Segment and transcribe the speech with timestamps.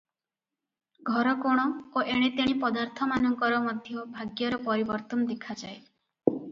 [1.09, 1.65] ଘରକୋଣ
[1.99, 5.81] ଓ ଏଣେତେଣେ ପଦାର୍ଥମାନଙ୍କର ମଧ୍ୟ ଭାଗ୍ୟର ପରିବର୍ତ୍ତନ ଦେଖାଯାଏ।